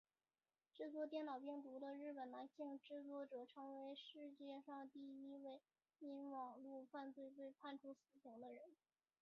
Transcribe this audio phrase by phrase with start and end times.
[0.73, 4.33] 制作电脑病毒的日本男性制作者成为史
[4.65, 5.61] 上第一位
[5.99, 8.63] 因网路犯罪被判处死刑的人。